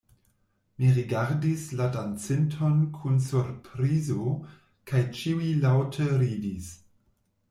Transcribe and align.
Mi 0.77 0.87
rigardis 0.93 1.65
la 1.81 1.85
dancinton 1.95 2.79
kun 2.95 3.19
surprizo 3.25 4.33
kaj 4.93 5.03
ĉiuj 5.21 5.51
laŭte 5.67 6.09
ridis. 6.23 6.71